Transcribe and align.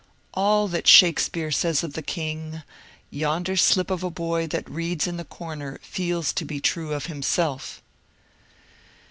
All 0.33 0.67
that 0.69 0.87
Shakespeare 0.87 1.51
says 1.51 1.83
of 1.83 1.93
the 1.93 2.01
king, 2.01 2.63
yonder 3.11 3.55
slip 3.55 3.91
of 3.91 4.03
a 4.03 4.09
boy 4.09 4.47
that 4.47 4.67
reads 4.67 5.05
in 5.05 5.17
the 5.17 5.25
comer 5.25 5.77
feels 5.83 6.33
to 6.33 6.43
be 6.43 6.59
true 6.59 6.93
of 6.93 7.05
himself. 7.05 7.83